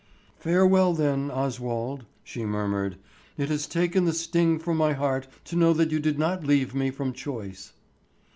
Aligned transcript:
"Farewell, 0.39 0.93
then, 0.95 1.29
Oswald," 1.29 2.05
she 2.23 2.43
murmured. 2.43 2.97
"It 3.37 3.49
has 3.49 3.67
taken 3.67 4.05
the 4.05 4.13
sting 4.13 4.57
from 4.57 4.77
my 4.77 4.93
heart 4.93 5.27
to 5.43 5.55
know 5.55 5.73
that 5.73 5.91
you 5.91 5.99
did 5.99 6.17
not 6.17 6.43
leave 6.43 6.73
me 6.73 6.89
from 6.89 7.13
choice." 7.13 7.73